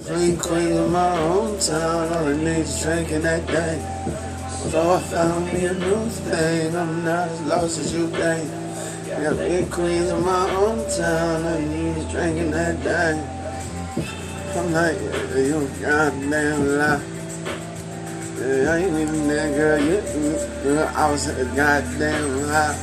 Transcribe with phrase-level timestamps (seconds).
[0.00, 3.76] Clean queens in my hometown, all the niggas drinking that day.
[4.70, 8.50] So I found me a new thing, I'm not as lost as you think.
[9.22, 13.20] Got big queens in my hometown, all the niggas drinking that day.
[14.56, 17.02] I'm like, yeah, you goddamn lie.
[18.40, 22.78] Yeah, I ain't even that girl, you, you, I was a goddamn lie.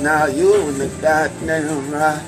[0.00, 2.24] Now you in the goddamn lie.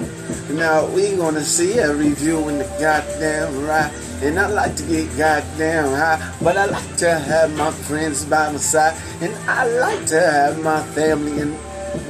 [0.52, 3.90] Now we gonna see a review in the goddamn right.
[4.22, 8.52] And I like to get goddamn high, but I like to have my friends by
[8.52, 11.56] my side, and I like to have my family and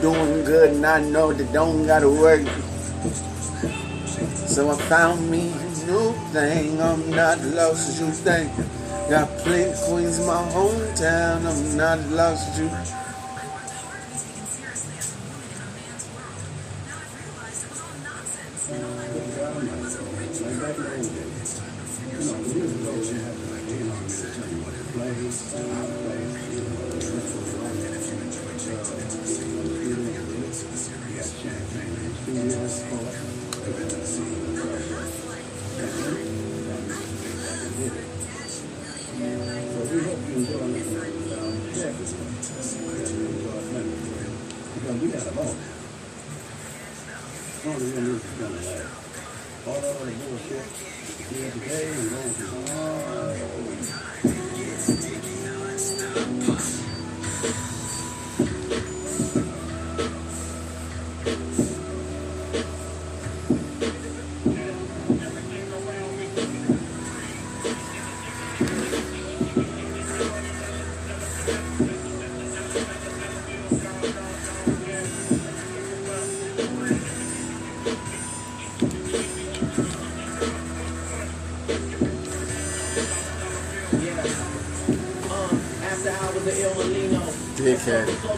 [0.03, 2.43] doing good, and I know they don't gotta work.
[4.47, 6.83] So I found me a new thing.
[6.83, 8.51] I'm not lost as you think.
[9.09, 11.47] Got plenty queens in my hometown.
[11.47, 12.71] I'm not lost as you.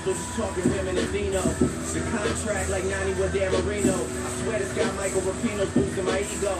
[0.04, 0.84] Dickhead.
[1.94, 3.94] The contract like 91 Dan Marino.
[3.94, 6.52] I swear this guy Michael Rapino's boosting my ego.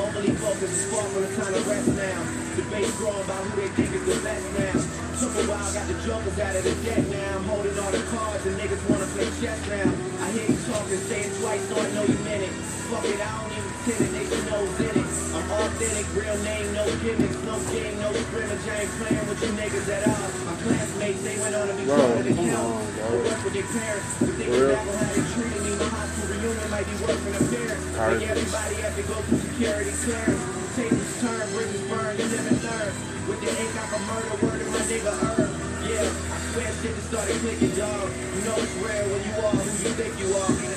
[0.00, 2.24] Overly focused is far from the time to rest now.
[2.56, 4.80] Debate growing about who they think is the best now.
[5.20, 7.36] Took a while, got the jokers out of the deck now.
[7.36, 9.92] I'm holding all the cards and niggas wanna play chess now.
[10.24, 12.54] I hear you talking, say it twice, so I know you meant it.
[12.88, 15.05] Fuck it, I don't even pretend it, they should know in it.
[15.46, 18.66] Authentic, real name, no gimmicks, no game, no scrimmage.
[18.66, 20.26] I ain't playing with you niggas at all.
[20.42, 22.82] My classmates, they went on to be part of the count.
[23.22, 24.74] Work with their parents, but real?
[24.74, 25.72] back on how they treated me.
[25.78, 27.46] My high school reunion might be than a.
[27.94, 28.18] Alright.
[28.18, 30.42] Like everybody have to go through security clearance.
[30.74, 32.92] Tables turn, bridges burn, you live and learn.
[33.30, 35.50] With the ink, I can murder, word of my nigga Herb.
[35.86, 38.10] Yeah, I swear shit just started clicking, dog.
[38.34, 40.76] You know it's rare when you are who you think you are.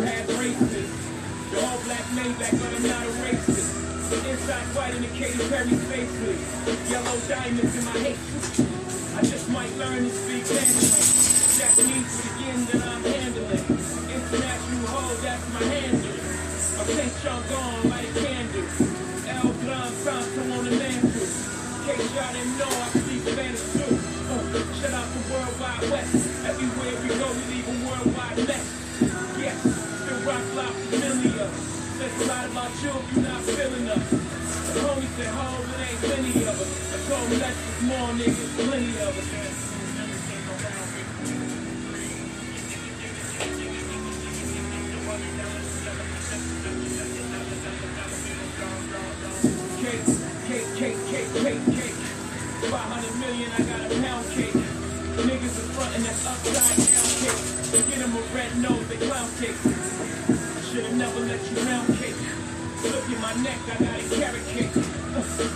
[0.00, 0.88] Races.
[1.50, 3.68] The all black Maybach, but I'm not a racist.
[4.24, 6.40] Inside white in the Katy Perry spaces.
[6.88, 8.22] Yellow diamonds in my hate.
[9.16, 11.32] I just might learn to speak Mandarin.
[11.60, 13.64] Japanese for the yen that I'm handling.
[14.08, 16.16] International hold, that's my handle.
[16.80, 18.68] A pinch on gone like a candle.
[19.28, 21.20] El Gran Santo on the mantle.
[21.20, 23.92] In case y'all didn't know, I speak Spanish too.
[24.32, 26.16] Uh, shout out to World Wide West.
[26.48, 28.81] Everywhere we go, we leave a worldwide mess.
[32.82, 34.10] You you're not feeling us.
[34.10, 36.70] The homie said, hoes, it ain't many of us.
[36.90, 37.30] I told
[38.58, 39.28] plenty of us.
[49.82, 50.06] Cake,
[50.48, 51.98] cake, cake, cake, cake, cake.
[52.66, 54.54] 500 million, I got a pound cake.
[55.22, 56.74] Niggas in front and upside down
[57.22, 57.90] cake.
[57.90, 59.58] Get 'em a red nose, they clown cake.
[60.70, 62.01] Should've never let you round.
[62.82, 64.74] Look at my neck, I got a carrot cake.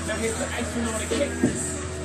[0.07, 1.35] Now here's the icing on the cake.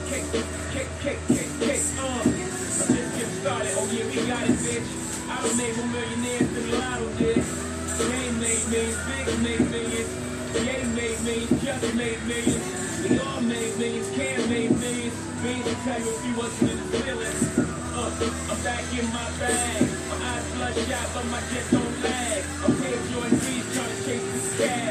[0.09, 0.25] Cake,
[0.73, 1.85] cake, cake, cake, cake.
[2.01, 3.69] Uh, just get started.
[3.77, 4.89] Oh yeah, we got it, bitch.
[5.29, 7.37] I done made more millionaires than the lotto did.
[7.37, 10.09] They made millions, big made millions.
[10.57, 12.65] Ye made millions, just made millions.
[13.05, 15.15] We all made millions, can make millions.
[15.45, 17.37] Means to tell you if you wasn't in the feeling.
[17.93, 18.09] Uh,
[18.49, 19.85] I'm back in my bag.
[20.09, 22.41] My eyes bloodshot, but my jet don't lag.
[22.73, 24.90] Okay, Jordan B's trying to chase this cab.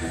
[0.00, 0.06] Hey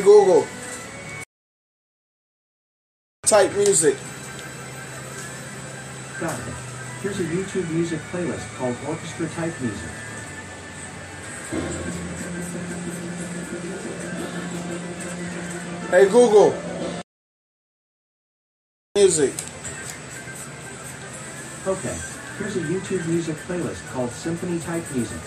[0.00, 0.46] Google,
[3.26, 3.98] type music.
[7.04, 9.90] Here's a YouTube music playlist called Orchestra Type Music.
[15.90, 16.58] Hey Google.
[18.94, 19.34] Music.
[21.66, 21.98] Okay,
[22.38, 25.20] here's a YouTube music playlist called Symphony Type Music.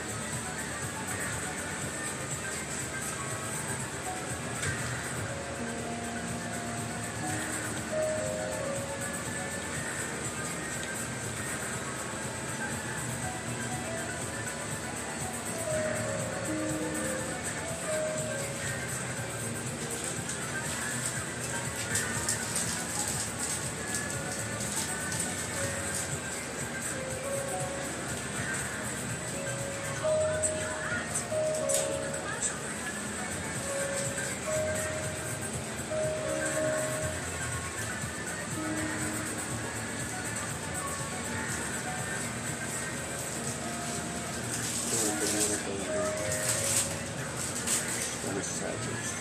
[48.56, 49.17] tragic.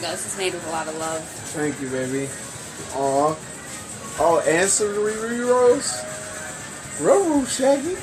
[0.00, 0.10] Go.
[0.10, 1.22] This is made with a lot of love.
[1.54, 2.28] Thank you, baby.
[2.94, 3.36] Aw.
[4.18, 6.02] Oh, ancillary rolls?
[7.00, 7.96] Roll, Shaggy.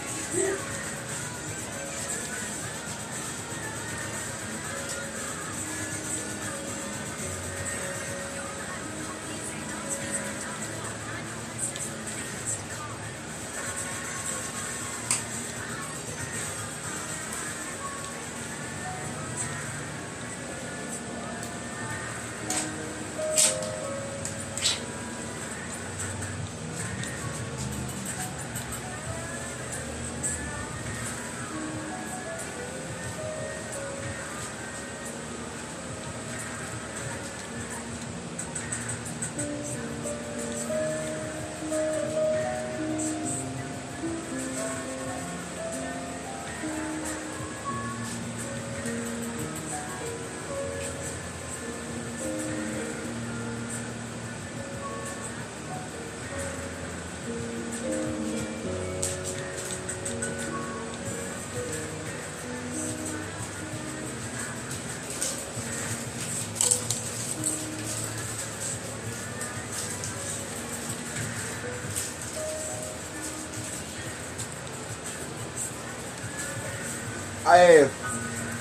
[77.55, 77.87] I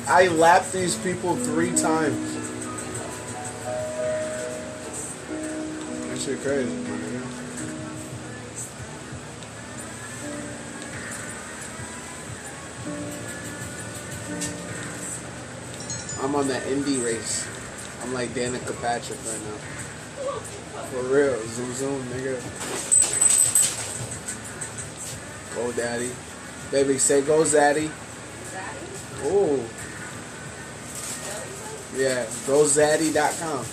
[0.06, 2.34] I lapped these people three times.
[6.08, 6.70] That shit crazy.
[16.20, 17.48] I'm on the Indy race.
[18.02, 19.56] I'm like Danica Patrick right now.
[20.90, 22.36] For real, zoom zoom, nigga.
[25.54, 26.10] Go daddy.
[26.70, 27.90] Baby, say go zaddy.
[29.26, 29.62] Ooh.
[31.96, 33.66] Yeah, gozaddy.com.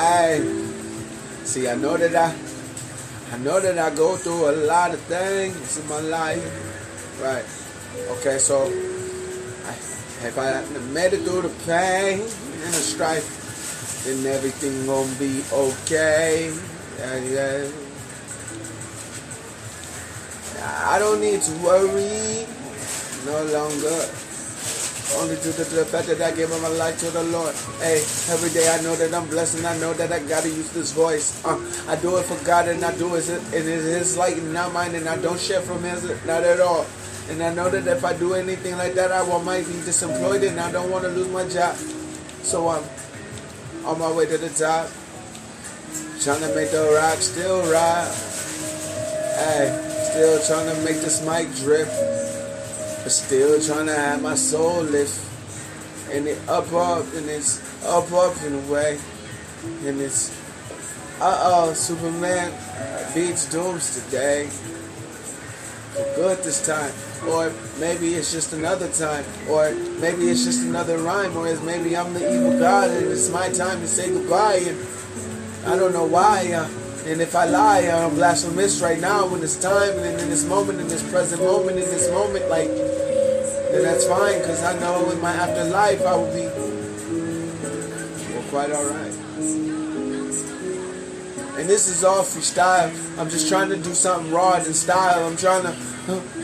[0.00, 0.40] I
[1.44, 1.68] see.
[1.68, 2.34] I know that I,
[3.34, 7.20] I know that I go through a lot of things in my life.
[7.22, 7.44] Right.
[8.18, 8.38] Okay.
[8.38, 8.70] So,
[10.24, 16.52] if I made it through the pain and the strife, then everything gonna be okay.
[16.98, 17.70] Yeah, yeah.
[20.60, 22.46] I don't need to worry
[23.26, 24.08] no longer.
[25.16, 27.54] Only due to the fact that I gave my life to the Lord.
[27.80, 30.70] Hey, every day I know that I'm blessed and I know that I gotta use
[30.72, 31.42] this voice.
[31.44, 31.58] Uh,
[31.88, 34.94] I do it for God and I do it in His light and not mine
[34.94, 36.84] and I don't share from His, not at all.
[37.28, 40.48] And I know that if I do anything like that, I will might be disemployed
[40.48, 41.76] and I don't want to lose my job.
[42.42, 42.82] So I'm
[43.84, 44.88] on my way to the top,
[46.20, 48.08] trying to make the rock still rock.
[49.36, 49.68] Hey,
[50.10, 51.88] still trying to make this mic drip.
[53.02, 55.24] But still trying to have my soul lift.
[56.10, 58.98] And it up up and it's up up in a way.
[59.84, 60.30] And it's
[61.20, 62.52] uh oh, Superman
[63.14, 64.46] beats Doomsday.
[64.46, 66.92] For good this time.
[67.26, 69.24] Or maybe it's just another time.
[69.48, 71.36] Or maybe it's just another rhyme.
[71.36, 74.62] Or it's maybe I'm the evil god and it's my time to say goodbye.
[74.66, 74.78] And
[75.66, 76.52] I don't know why.
[76.52, 76.68] Uh,
[77.06, 80.80] and if I lie, I'm blasphemous right now in this time and in this moment,
[80.80, 85.20] in this present moment, in this moment, like, then that's fine because I know in
[85.20, 86.46] my afterlife I will be
[88.34, 89.14] well, quite alright.
[91.58, 92.92] And this is all freestyle.
[93.18, 95.26] I'm just trying to do something raw and style.
[95.26, 95.72] I'm trying to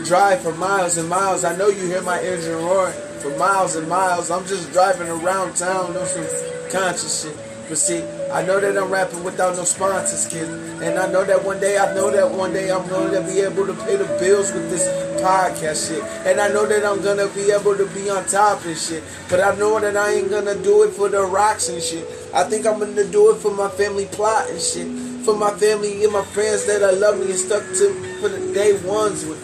[0.05, 1.43] drive for miles and miles.
[1.43, 4.29] I know you hear my engine roaring for miles and miles.
[4.29, 6.27] I'm just driving around town on some
[6.71, 7.37] conscious shit.
[7.67, 10.47] But see, I know that I'm rapping without no sponsors, kid.
[10.83, 13.65] And I know that one day, I know that one day I'm to be able
[13.65, 14.85] to pay the bills with this
[15.19, 16.03] podcast shit.
[16.27, 19.03] And I know that I'm to be able to be on top and shit.
[19.29, 22.05] But I know that I ain't to do it for the rocks and shit.
[22.35, 24.87] I think I'm to do it for my family plot and shit.
[25.25, 28.53] For my family and my friends that I love me and stuck to for the
[28.53, 29.43] day ones with,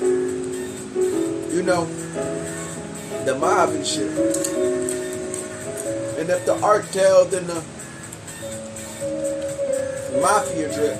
[1.51, 1.85] you know,
[3.25, 4.09] the mob and shit.
[6.17, 7.63] And if the art tell, then the
[10.21, 10.97] mafia drip.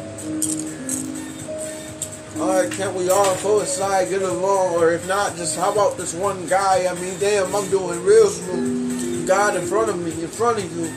[2.37, 4.75] Alright, can't we all coincide, get along?
[4.75, 6.87] Or if not, just how about this one guy?
[6.89, 9.27] I mean, damn, I'm doing real smooth.
[9.27, 10.87] God in front of me, in front of you.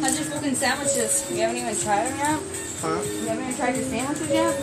[0.00, 1.30] How's your fucking sandwiches?
[1.30, 2.40] You haven't even tried them yet?
[2.80, 3.02] Huh?
[3.02, 4.54] You haven't even tried your sandwiches yet?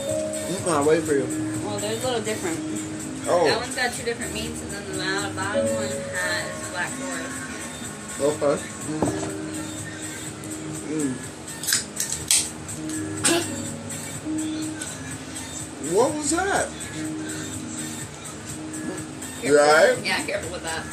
[0.49, 1.25] Mm-mm, wait for you.
[1.63, 2.90] Well, they're a little different.
[3.33, 3.45] Oh.
[3.45, 4.97] That one's got two different meats, and then the
[5.33, 7.31] bottom one has black forest.
[8.19, 8.43] Okay.
[8.43, 8.59] Oh,
[10.91, 11.15] mm.
[11.15, 11.15] Mm.
[15.95, 16.67] what was that?
[19.43, 19.97] Right?
[20.03, 20.83] Yeah, careful with that.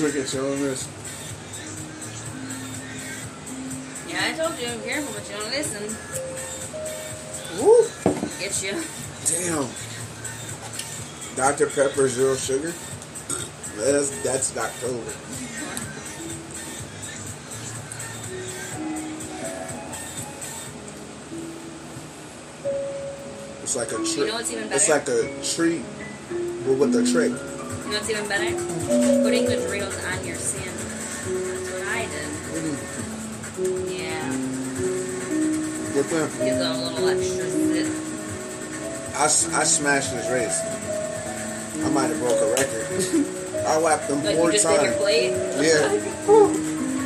[0.00, 0.86] Look at you on this.
[4.08, 5.82] Yeah, I told you, careful, but you don't listen.
[7.60, 7.88] Woo!
[8.38, 8.84] Get you.
[9.26, 9.87] Damn.
[11.38, 11.68] Dr.
[11.68, 12.74] Pepper Zero Sugar?
[13.76, 14.88] That's, that's Dr.
[23.62, 24.16] It's like a treat.
[24.16, 25.84] You know what's even It's like a treat,
[26.66, 27.30] but with a trick.
[27.30, 28.50] You know what's even better?
[29.22, 30.74] Putting the Doritos on your sandwich.
[31.54, 32.28] That's what I did.
[32.58, 32.76] Mm.
[33.96, 34.28] Yeah.
[35.94, 36.28] With them.
[36.44, 37.86] Gives it a little extra zip.
[39.14, 40.77] I, I smashed this race.
[41.84, 43.64] I might have broke a record.
[43.66, 44.96] I lapped them Like four you just take your times.
[45.02, 45.30] plate.
[45.60, 46.98] Yeah.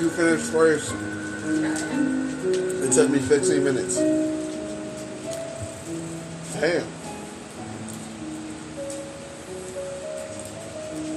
[0.00, 0.92] You finished first.
[2.84, 3.96] It took me 15 minutes.
[6.58, 6.86] Damn.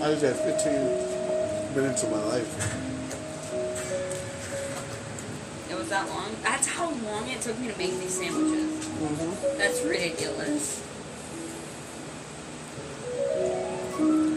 [0.03, 2.94] I just had 15 minutes of my life.
[6.05, 6.35] That long.
[6.43, 8.85] That's how long it took me to make these sandwiches.
[8.85, 9.57] Mm-hmm.
[9.57, 10.81] That's ridiculous.
[13.97, 14.35] Mm-hmm.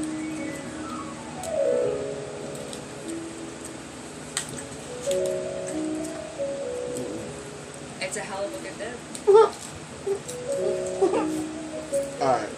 [8.01, 8.97] It's a hell of a good dip.
[12.23, 12.49] Alright.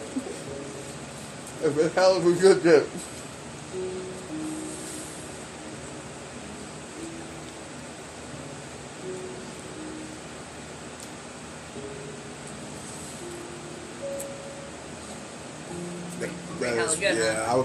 [1.63, 2.89] It's a hell of a good dip.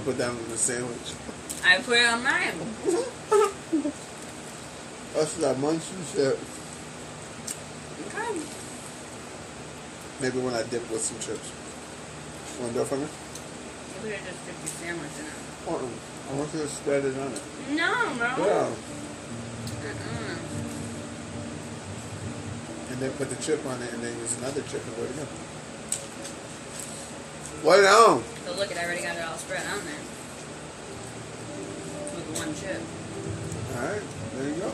[0.05, 1.13] Put that on the sandwich.
[1.65, 2.53] I put it on mine.
[5.15, 6.37] That's that munchie shit.
[8.05, 8.39] Okay.
[10.21, 11.49] Maybe when I dip with some chips.
[12.61, 13.01] Want to do it for me?
[13.01, 13.09] You
[14.03, 15.33] could have just dipped your sandwich in it.
[15.73, 15.89] Uh-uh.
[16.29, 17.41] I want you to spread it on it.
[17.71, 18.29] No, no.
[18.45, 18.69] Yeah.
[19.89, 20.35] Uh-uh.
[22.91, 25.09] And then put the chip on it and then use another chip and do it
[25.17, 25.27] again.
[27.65, 28.23] Lay down.
[28.45, 29.95] So look, it I already got it all spread on there.
[32.13, 32.79] With one chip.
[33.75, 34.03] Alright,
[34.35, 34.71] there you go.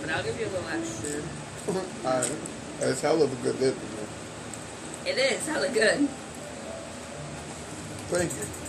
[0.00, 1.22] But I'll give you a little extra.
[2.04, 2.36] Alright.
[2.80, 3.76] That's hell of a good dip.
[5.06, 6.08] It is hella good.
[8.08, 8.65] Thank you.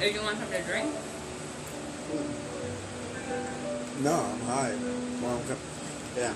[0.00, 0.94] Did you want something to drink?
[4.02, 4.74] No, I'm high.
[5.20, 5.42] Well,
[6.16, 6.32] yeah.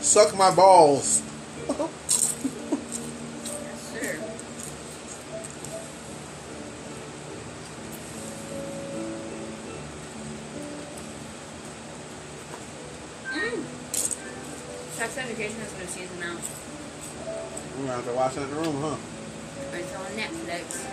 [0.00, 1.20] Suck my balls.
[3.64, 4.18] Yes, sir.
[13.32, 13.64] Mm.
[14.92, 16.73] Sex Education has a new season out.
[17.76, 18.96] I'm gonna have to watch that in the room, huh?
[19.72, 20.86] It's on Netflix.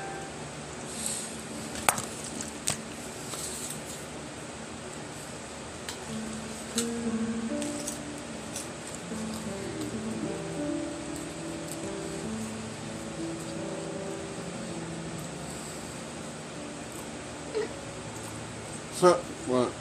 [18.96, 19.14] So,
[19.48, 19.72] what?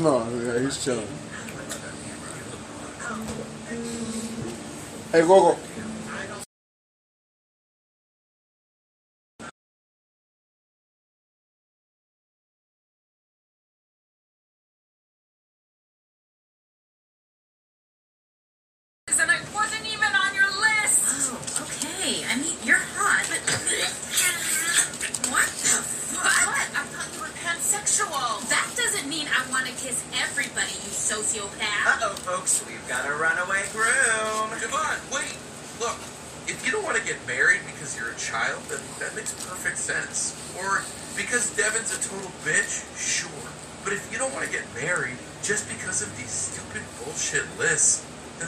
[0.00, 1.06] No, yeah, he's chilling.
[5.12, 5.58] Hey, Gogo.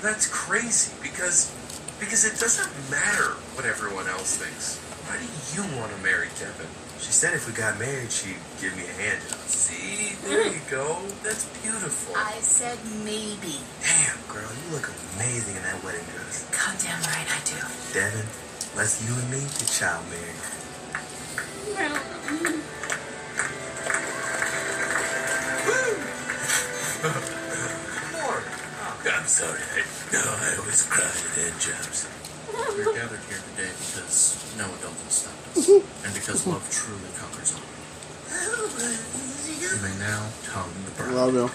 [0.03, 1.55] That's crazy because
[2.01, 4.83] Because it doesn't matter what everyone else thinks.
[5.07, 6.67] Why do you want to marry Devin?
[6.99, 9.39] She said if we got married, she'd give me a hand job.
[9.47, 10.71] See, there you hmm.
[10.71, 10.99] go.
[11.23, 12.15] That's beautiful.
[12.19, 13.63] I said maybe.
[13.83, 16.47] Damn, girl, you look amazing in that wedding dress.
[16.51, 17.59] Goddamn right I do.
[17.95, 18.27] Devin,
[18.75, 20.62] let's you and me get child married.
[29.33, 29.65] I'm sorry.
[29.65, 29.81] I,
[30.13, 32.05] no, I always cry at end jobs.
[32.53, 37.57] We're gathered here today because no adult has stopped us, and because love truly conquers
[37.57, 37.65] all.
[39.57, 41.17] You may now tongue the bride.
[41.17, 41.49] Love you.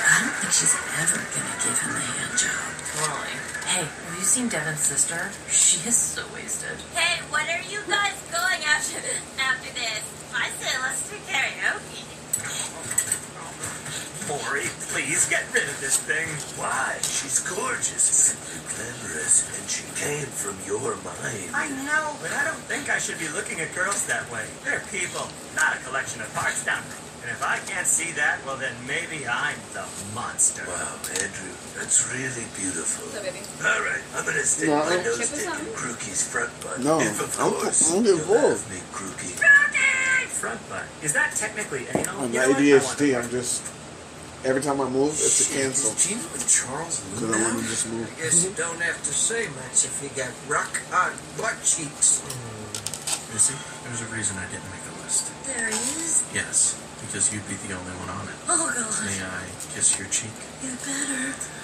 [0.00, 0.72] I don't think she's
[1.04, 2.72] ever gonna give him the hand job.
[2.96, 3.36] Totally.
[3.68, 5.28] Hey, have you seen Devin's sister?
[5.52, 6.80] She is so wasted.
[6.96, 8.96] Hey, what are you guys going after
[9.36, 10.00] after this?
[10.32, 12.07] I say let's do karaoke.
[14.90, 16.28] Maury, please get rid of this thing.
[16.60, 16.96] Why?
[17.02, 21.50] She's gorgeous, simply glamorous, and she came from your mind.
[21.54, 24.44] I know, but I don't think I should be looking at girls that way.
[24.64, 26.82] They're people, not a collection of parts down.
[26.88, 26.98] There.
[27.18, 30.62] And if I can't see that, well then maybe I'm the monster.
[30.66, 33.10] Wow, Andrew, that's really beautiful.
[33.10, 33.42] So, baby.
[33.60, 34.84] All right, I'm gonna stick No.
[34.86, 36.78] my nose Chip is dick in Crooky's front butt.
[36.80, 38.56] No, if of I'm- course I'm getting you'll bored.
[38.56, 39.34] have me, Crooky.
[40.38, 40.84] Front butt.
[41.02, 42.22] Is that technically anal?
[42.22, 42.58] I'm You know what?
[42.58, 43.16] I ADHD.
[43.18, 43.62] I'm just
[44.44, 45.92] every time I move, it's a cancel.
[45.92, 48.06] Is Gina with Charles Because I want to just move.
[48.06, 52.22] I guess you don't have to say much if you got rock hard butt cheeks.
[52.22, 53.32] Hmm.
[53.32, 55.28] You see, there's a reason I didn't make a list.
[55.44, 56.24] There is?
[56.32, 58.36] Yes, because you'd be the only one on it.
[58.48, 59.04] Oh, God.
[59.04, 59.44] May I
[59.76, 60.32] kiss your cheek?
[60.64, 61.57] You better.